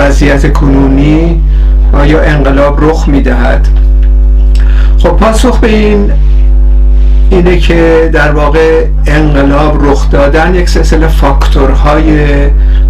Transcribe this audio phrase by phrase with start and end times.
[0.00, 1.40] وضعیت کنونی
[1.92, 3.68] آیا انقلاب رخ می‌دهد؟
[4.98, 6.10] خب پاسخ به این
[7.30, 12.26] اینه که در واقع انقلاب رخ دادن یک سلسله فاکتورهای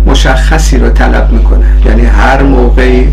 [0.06, 1.66] مشخصی رو طلب می‌کنه.
[1.86, 3.08] یعنی هر موقعی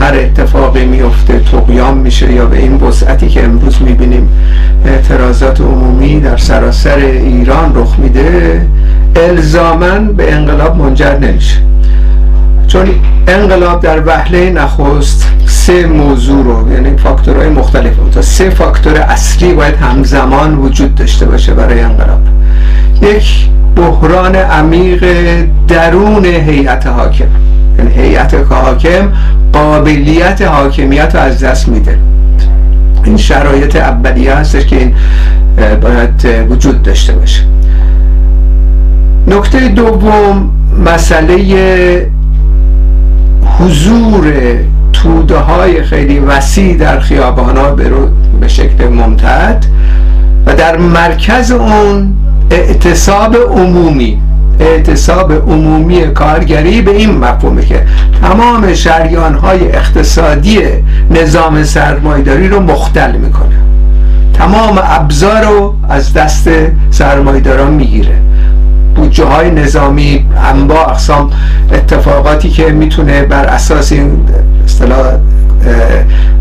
[0.00, 4.28] هر اتفاقی میفته تقیام میشه یا به این وسعتی که امروز می‌بینیم
[4.86, 8.66] اعتراضات عمومی در سراسر ایران رخ میده
[9.16, 11.56] الزامن به انقلاب منجر نمیشه.
[12.68, 12.88] چون
[13.28, 19.76] انقلاب در وهله نخست سه موضوع رو یعنی فاکتورهای مختلف تا سه فاکتور اصلی باید
[19.76, 22.20] همزمان وجود داشته باشه برای انقلاب.
[23.02, 25.04] یک بحران عمیق
[25.68, 27.24] درون هیئت حاکم.
[27.78, 29.12] یعنی هیئت حاکم
[29.52, 31.98] قابلیت حاکمیت رو از دست میده.
[33.04, 34.94] این شرایط اولیه هستش که این
[35.80, 37.42] باید وجود داشته باشه.
[39.26, 40.50] نکته دوم
[40.84, 42.17] مسئله
[43.58, 44.32] حضور
[44.92, 47.70] توده های خیلی وسیع در خیابان ها
[48.40, 49.64] به شکل ممتد
[50.46, 52.14] و در مرکز اون
[52.50, 54.20] اعتصاب عمومی
[54.60, 57.86] اعتصاب عمومی کارگری به این مفهومه که
[58.22, 60.60] تمام شریان های اقتصادی
[61.10, 63.56] نظام سرمایداری رو مختل می‌کنه.
[64.34, 66.50] تمام ابزار رو از دست
[66.90, 68.27] سرمایداران می‌گیره.
[68.98, 71.30] بودجه های نظامی انواع اقسام
[71.72, 74.28] اتفاقاتی که می‌تونه بر اساس این
[74.64, 75.12] اصطلاح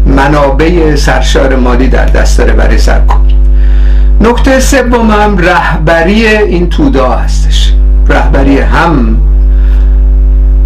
[0.05, 3.21] منابع سرشار مالی در دست داره برای سرکوب
[4.21, 7.73] نکته سوم هم رهبری این توده هستش.
[8.07, 9.17] رهبری هم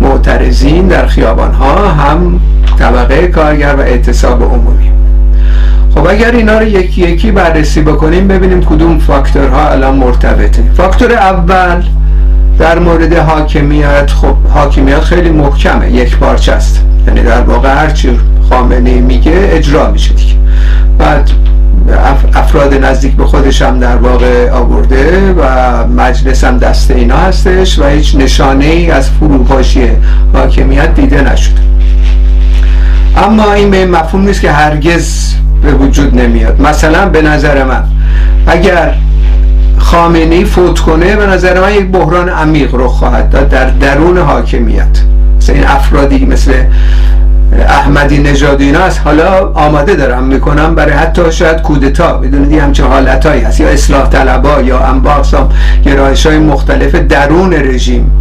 [0.01, 2.39] معترضین در خیابان ها هم
[2.79, 4.91] طبقه کارگر و اعتصاب عمومی.
[5.95, 10.63] خب اگر اینا رو یکی یکی بررسی بکنیم ببینیم کدوم فاکتورها الان مرتبطه.
[10.77, 11.83] فاکتور اول
[12.59, 15.91] در مورد حاکمیت خب حاکمیت خیلی محکمه.
[15.91, 16.85] یک پارچه است.
[17.07, 18.19] یعنی در واقع هرچی
[18.49, 20.33] خامنه میگه اجرا میشه دیگه.
[20.97, 21.29] بعد
[22.33, 25.43] افراد نزدیک به خودش هم در واقع آورده و
[25.87, 29.89] مجلس هم دست اینا هستش و هیچ نشانه ای از فروپاشی
[30.33, 31.61] حاکمیت دیده نشده.
[33.17, 35.33] اما این به مفهوم نیست که هرگز
[35.63, 36.61] به وجود نمیاد.
[36.61, 37.83] مثلا به نظر من
[38.47, 38.93] اگر
[39.77, 44.99] خامنه فوت کنه به نظر من یک بحران عمیق رخ خواهد داد در درون حاکمیت.
[45.37, 46.53] مثل این افرادی مثل
[47.67, 52.13] احمدی نژاد اینا از حالا آماده دارم می‌کنم برای حتی شاید کودتا.
[52.13, 55.49] بدونید همچه حالتهایی هست یا اصلاح طلبا یا انباقسام
[55.85, 58.11] گرایش های مختلف درون رژیم.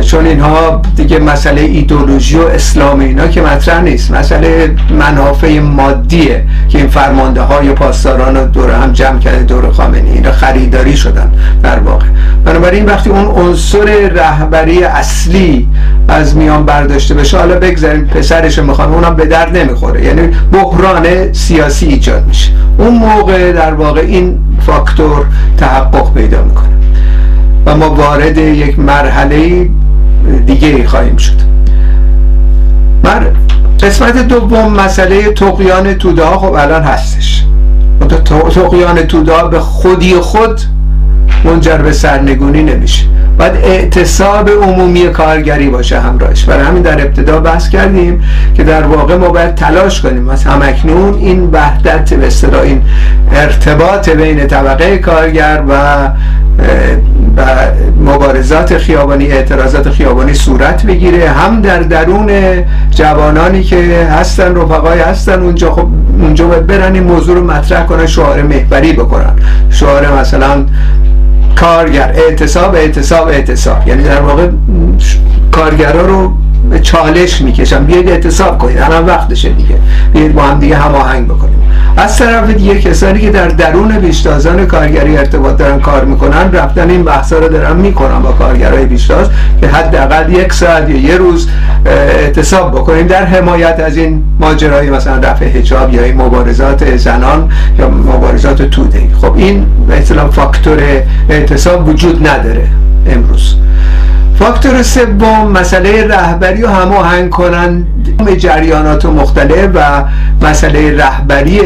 [0.00, 4.10] چون اینها دیگه مسئله ایدولوژی و اسلام اینا که مطرح نیست.
[4.10, 10.32] مسئله منافع مادیه که این فرمانده های پاسداران دور هم جمع کرده دور خامنی اینا
[10.32, 11.32] خریداری شدن
[11.62, 12.06] در واقع.
[12.44, 15.68] بنابراین وقتی اون عنصر رهبری اصلی
[16.08, 20.04] از میان برداشته بشه حالا بگذاریم پسرش می‌خوان اونم به درد نمی‌خوره.
[20.04, 22.50] یعنی بحران سیاسی ایجاد میشه.
[22.78, 25.26] اون موقع در واقع این فاکتور
[25.58, 26.73] تحقق پیدا می‌کنه.
[27.66, 29.68] و ما وارد یک مرحله
[30.46, 31.36] دیگه خواهیم شد.
[33.04, 33.26] من
[33.82, 37.44] قسمت دوم مسئله تقیان توده ها خب الان هستش.
[38.54, 40.60] تقیان توده ها به خودی خود
[41.44, 43.04] منجر به سرنگونی نمیشه.
[43.38, 46.44] باید اعتصاب عمومی کارگری باشه همراهش.
[46.44, 48.22] برای همین در ابتدا بحث کردیم
[48.54, 50.28] که در واقع ما باید تلاش کنیم.
[50.28, 52.82] از همکنون این وحدت به این
[53.32, 55.74] ارتباط بین طبقه کارگر و
[57.36, 57.44] و
[58.00, 62.30] مبارزات خیابانی اعتراضات خیابانی صورت بگیره هم در درون
[62.90, 65.86] جوانانی که هستن رفقای هستن اونجا خب
[66.20, 69.32] اونجا باید برن این موضوع رو مطرح کنن شعار محوری بکنن
[69.70, 70.66] شعار مثلا
[71.56, 73.88] کارگر اعتصاب اعتصاب اعتصاب.
[73.88, 74.48] یعنی در واقع
[75.52, 76.32] کارگرا رو
[76.70, 78.78] به چالش می‌کشن بیاید اعتصاب کنید.
[78.78, 79.76] الان وقتشه دیگه.
[80.12, 81.54] بیاید با هم دیگه هماهنگ بکنیم.
[81.96, 87.04] از طرف دیگه کسانی که در درون بیشتازان کارگری ارتباط دارن کار می‌کنن رفتن این
[87.04, 89.28] بحثا رو دارن می‌کنن با کارگرای بیشتاز
[89.60, 91.48] که حداقل یک ساعت یا یه روز
[91.86, 93.06] اعتصاب بکنیم.
[93.06, 99.02] در حمایت از این ماجرای مثلا رفع حجاب یا این مبارزات زنان یا مبارزات توده.
[99.20, 100.78] خب این اصطلاح فاکتور
[101.28, 102.66] اعتصاب وجود نداره
[103.06, 103.56] امروز.
[104.38, 107.86] فاکتور سوم مسئله رهبری و هماهنگ کنن.
[108.38, 110.04] جریانات مختلف و
[110.46, 111.60] مسئله رهبری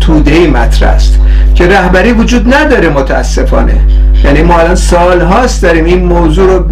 [0.00, 1.18] توده مطرح است
[1.54, 3.80] که رهبری وجود نداره متاسفانه.
[4.24, 6.64] یعنی ما الان سال هاست داریم این موضوع رو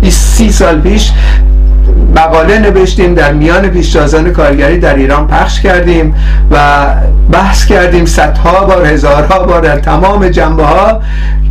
[0.00, 1.10] 20 سال پیش
[2.16, 6.14] مقاله نوشتیم در میان پیشتازان کارگری در ایران پخش کردیم
[6.50, 6.58] و
[7.32, 11.00] بحث کردیم صدها بار هزارها بار در تمام جنبه ها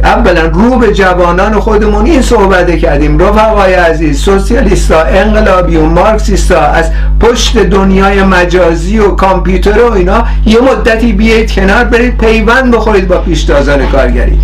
[0.03, 3.19] اولا رو به جوانان خودمون این صحبت کردیم.
[3.19, 10.57] رفقای عزیز سوسیالیستا انقلابی و مارکسیستا از پشت دنیای مجازی و کامپیوتر و اینا یه
[10.61, 14.39] مدتی بیایید کنار برید پیوند بخورید با پیشتازان کارگری.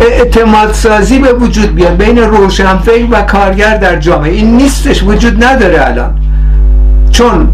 [0.00, 4.32] اعتماد سازی به وجود بیاد بین روشنفکر و کارگر در جامعه.
[4.32, 6.10] این نیستش وجود نداره الان.
[7.10, 7.48] چون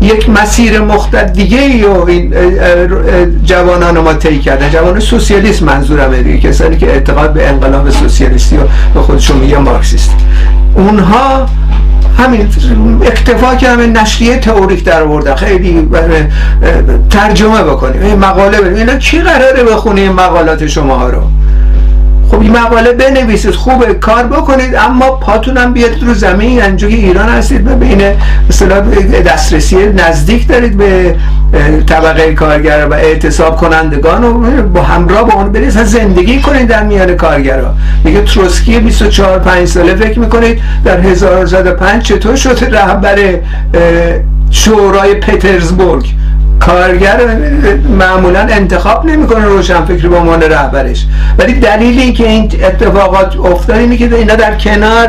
[0.00, 2.34] یک مسیر مختلف دیگه ای و این
[3.44, 4.70] جوانان ما طی کردن.
[4.70, 6.38] جوان سوسیالیست منظورم دیگه.
[6.38, 8.60] کسانی که اعتقاد به انقلاب سوسیالیستی و
[8.94, 10.10] به خودشون میگه مارکسیست.
[10.74, 11.46] اونها
[12.18, 12.48] همین
[13.02, 15.34] اکتفا کردن نشریه تئوریک در آوردن.
[15.34, 15.88] خیلی
[17.10, 18.02] ترجمه بکنیم.
[18.02, 21.22] این مقاله بریم اینا کی قراره بخونه این مقالات شما رو؟
[22.32, 27.28] خب این مقاله بنویسید خوبه کار بکنید اما پاتونم بیاد رو زمین یعنی که ایران
[27.28, 28.02] هستید به بین
[28.48, 28.80] مثلا
[29.26, 31.16] دسترسی نزدیک دارید به
[31.86, 37.16] طبقه کارگر و اعتصاب کنندگان و با همراه با اون برید زندگی کنید در میان
[37.16, 37.74] کارگرها
[38.04, 43.18] میگه تروسکی 24 5 ساله فکر می‌کنید در 1905 چطور شد رهبر
[44.50, 46.06] شورای پترزبورگ؟
[46.66, 47.20] کارگر
[47.98, 51.06] معمولا انتخاب نمی‌کنه روشنفکری به عنوان رهبرش.
[51.38, 55.08] ولی دلیلی که این اتفاقات افتاد اینه که اینا در کنار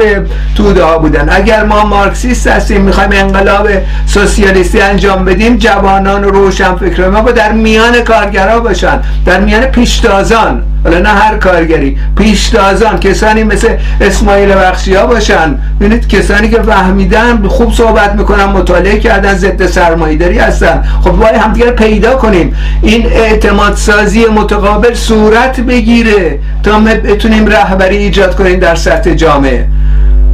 [0.55, 1.29] توده ها بودن.
[1.31, 3.69] اگر ما مارکسیست هستیم می‌خوایم انقلاب
[4.05, 8.99] سوسیالیستی انجام بدیم جوانان و روشنفکر ما با در میان کارگرها باشن.
[9.25, 10.63] در میان پیشتازان.
[10.83, 13.67] حالا نه هر کارگری پیشتازان کسانی مثل
[14.01, 15.59] اسماعیل بخشی ها باشن.
[15.79, 20.83] ببینید کسانی که فهمیدن خوب صحبت می‌کنن مطالعه کردن ضد سرمایه‌داری هستن.
[21.03, 22.55] خب باید همدیگر پیدا کنیم.
[22.81, 29.67] این اعتماد سازی متقابل صورت بگیره تا بتونیم رهبری ایجاد کنیم در سطح جامعه.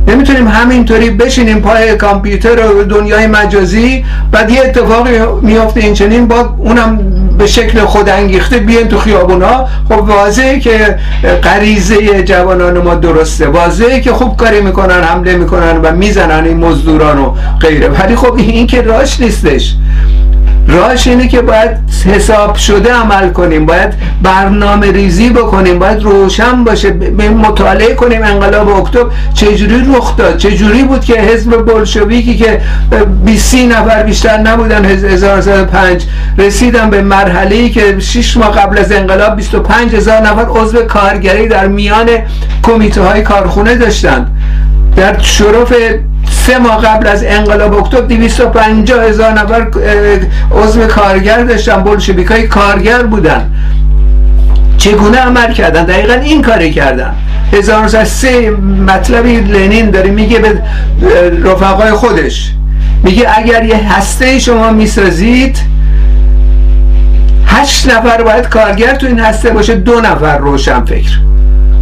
[0.08, 5.12] نمی‌تونیم همینطوری بشینیم پای کامپیوتر و دنیای مجازی بعد یه اتفاقی
[5.42, 7.00] میافته این چنین با اونم
[7.38, 9.68] به شکل خود انگیخته بیان تو خیابونا.
[9.90, 10.96] خب واضحه که
[11.44, 13.48] غریزه جوانان ما درسته.
[13.48, 17.88] واضحه که خوب کاری می‌کنن حمله می‌کنن و می‌زنن این مزدوران و غیره.
[17.88, 19.76] ولی خب این که راش نیستش.
[20.70, 21.72] راهش اینه که باید
[22.06, 23.94] حساب شده عمل کنیم باید
[24.24, 26.92] برنامه ریزی بکنیم باید روشن باشه
[27.44, 32.62] مطالعه کنیم انقلاب اکتبر چجوری رخ داد؟ چجوری بود که حزب بلشویکی که
[33.26, 36.06] 20 نفر بیشتر نبودن 1905
[36.38, 41.48] رسیدن به مرحله ای که 6 ماه قبل از انقلاب 25 هزار نفر عضو کارگری
[41.48, 42.10] در میان
[42.64, 44.28] کمیته های کارخونه داشتن
[44.96, 45.74] در شرف
[46.50, 49.68] سه ماه قبل از انقلاب اکتبر 250 هزار نفر
[50.52, 53.52] عضو کارگر داشتن بلشویکای کارگر بودن.
[54.78, 57.14] چگونه عمل کردن؟ دقیقا این کاری کردن.
[57.54, 58.52] 1903
[58.88, 60.62] مطلبی لنین داره میگه به
[61.44, 62.52] رفقای خودش.
[63.04, 65.58] میگه اگر یه هسته شما می‌سازید
[67.46, 71.20] هشت نفر باید کارگر تو این هسته باشه دو نفر روشن فکر.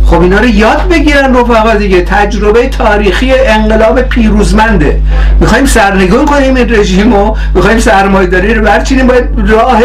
[0.08, 2.02] خب اینا رو یاد بگیرن رفقا دیگه.
[2.02, 5.00] تجربه تاریخی انقلاب پیروزمنده.
[5.40, 8.64] می‌خوایم سرنگون کنیم این رژیم و می‌خوایم سرمایه‌داری رو.
[8.64, 9.82] برچینیم باید راه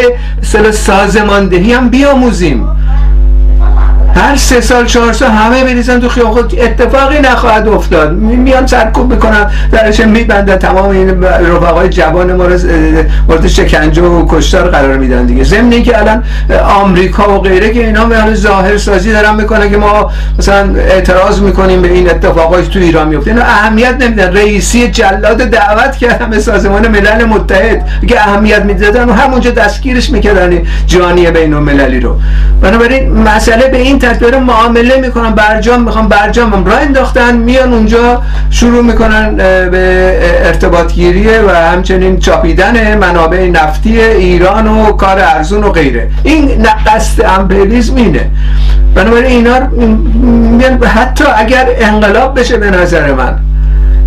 [0.70, 2.68] سازماندهی هم بیاموزیم.
[4.22, 6.44] هر سه سال چهار سال همه بریزن تو خیابون.
[6.58, 8.12] اتفاقی نخواهد افتاد.
[8.12, 10.56] میان سرکوب می‌کنن درش میبندن.
[10.56, 12.58] تمام این رفقای جوان ما رو
[13.28, 15.44] مورد شکنجه و کشتار قرار میدن دیگه.
[15.44, 16.24] ضمن که الان
[16.80, 21.82] آمریکا و غیره که اینا به ظاهر سازی دارن می‌کنه که ما مثلا اعتراض می‌کنیم
[21.82, 24.32] به این اتفاقات تو ایران میفته اینا اهمیت نمیدن.
[24.32, 30.62] رئیسی جلاد دعوت کردن به سازمان ملل متحد که اهمیت می‌دادن و همونجا دستگیرش می‌کردن
[30.86, 32.16] جانی بین المللی رو.
[32.62, 38.82] بنابراین مسئله به این ترتیب معامله می‌کنن برجام می‌خوان برجام راه انداختن میان اونجا شروع
[38.82, 46.10] می‌کنن به ارتباط گیری و همچنین چاپیدن منابع نفتی ایران و کار ارزون و غیره.
[46.22, 48.30] این قصد امپریالیسم اینه.
[48.94, 49.54] بنابراین اینا
[50.86, 53.38] حتی اگر انقلاب بشه به نظر من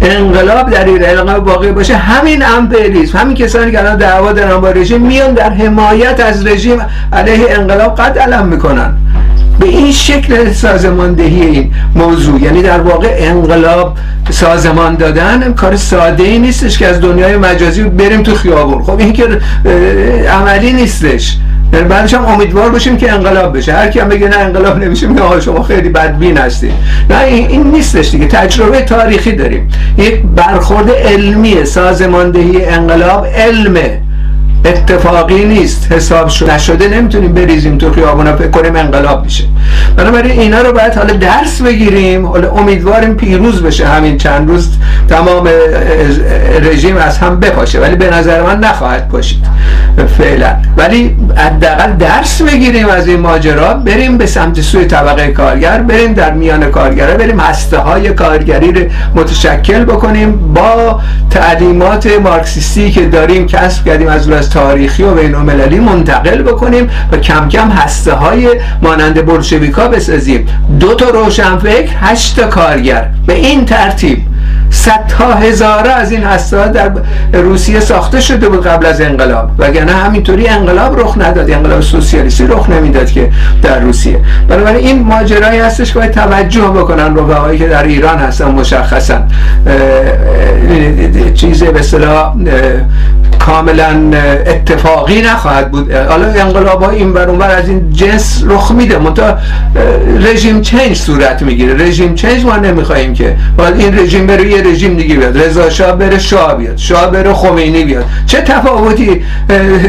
[0.02, 4.72] انقلاب در ایران انقلاب واقعی باشه همین امپریالیسم همین کسانی که الان دعوا دارن با
[4.72, 6.82] رژیم میان در حمایت از رژیم
[7.14, 8.94] علیه انقلاب قد علم می‌کنن.
[9.66, 12.42] به این شکل سازماندهی این موضوع.
[12.42, 13.98] یعنی در واقع انقلاب
[14.30, 18.84] سازمان دادن کار ساده ای نیستش که از دنیای مجازی بریم تو خیابون.
[18.84, 19.24] خب این که
[20.30, 21.38] عملی نیستش.
[21.74, 23.74] یعنی بعدش هم امیدوار باشیم که انقلاب بشه.
[23.74, 26.74] هر کی هم بگه نه انقلاب نمیشه میگه شما خیلی بدبین هستید
[27.10, 28.28] نه این نیستش دیگه.
[28.28, 29.68] تجربه تاریخی داریم.
[29.98, 34.02] یک برخورد علمی سازماندهی انقلاب علمه.
[34.66, 35.92] اتفاقی نیست.
[35.92, 38.36] حساب نشده نمی‌تونیم بریزیم تو خیابونا.
[38.36, 39.44] فکر کنیم انقلاب میشه.
[39.96, 42.26] بنابراین اینا رو باید حالا درس بگیریم.
[42.26, 44.70] حالا امیدواریم پیروز بشه همین چند روز.
[45.10, 45.50] تمام
[46.62, 47.80] رژیم از هم بپاشه.
[47.80, 49.46] ولی به نظر من نخواهد پاشید.
[50.18, 50.56] فعلا.
[50.78, 53.74] ولی حداقل درس بگیریم از این ماجرا.
[53.74, 55.82] بریم به سمت سوی طبقه کارگر.
[55.82, 58.82] بریم در میان کارگره بریم هسته های کارگری رو
[59.16, 60.54] متشکل بکنیم.
[60.54, 66.90] با تعلیمات مارکسیستی که داریم کسب کردیم از از تاریخی و بین المللی منتقل بکنیم
[67.12, 68.50] و کم کم هسته های
[68.82, 70.48] مانند بلشویکا بسازیم.
[70.80, 73.06] دو تا روشنفکر هشت تا کارگر.
[73.28, 74.18] به این ترتیب
[74.70, 76.92] صدها هزاره از این هسته در
[77.34, 79.52] روسیه ساخته شده بود قبل از انقلاب.
[79.60, 81.52] وگرنه همینطوری انقلاب رخ نداد.
[81.52, 83.32] انقلاب سوسیالیستی رخ نمی‌داد که
[83.62, 84.20] در روسیه.
[84.48, 89.22] بنابراین این ماجرایی هستش که باید توجه بکنن رفقایی که در ایران هستن مشخصا.
[91.36, 91.82] چیز به
[93.40, 94.12] کاملا
[94.48, 95.92] اتفاقی نخواهد بود.
[95.92, 98.98] حالا انقلاب ها این بر اونور از این جنس رخ میده.
[98.98, 99.38] منتها
[100.20, 101.88] رژیم چنج صورت می‌گیره.
[101.88, 103.36] رژیم چنج ما نمی‌خواهیم که.
[103.58, 105.38] باید این رژیم بره یه رژیم دیگه بیاد.
[105.38, 106.78] رضا شاه بره شاه بیاد.
[106.78, 108.06] شاه بره خمینی بیاد.
[108.28, 109.22] چه تفاوتی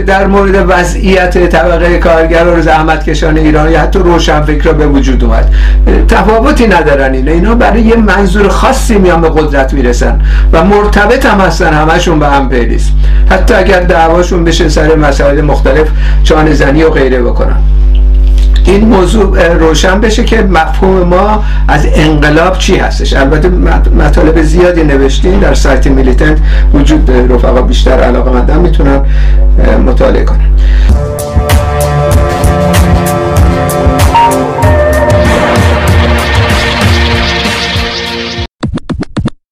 [0.06, 5.24] در مورد وضعیت طبقه کارگر و زحمت کشان ایران یا حتی روشن فکر به وجود
[5.24, 5.54] اومد.
[6.08, 7.32] تفاوتی ندارن اینا.
[7.32, 10.20] اینا برای یه منظور خاصی میان به قدرت می‌رسن
[10.52, 12.92] و مرتبط هم هستن همشون به هم پیلیست
[13.30, 15.88] حتی اگر دعواشون بشه سر مسائل مختلف
[16.22, 17.56] چانه زنی و غیره بکنن.
[18.64, 23.12] این موضوع روشن بشه که مفهوم ما از انقلاب چی هستش.
[23.12, 23.48] البته
[23.98, 26.38] مطالب زیادی نوشتین در سایت میلیتنت
[26.74, 29.00] وجود رفقا بیشتر علاقه مندن می‌تونن
[29.86, 30.48] مطالعه کنن.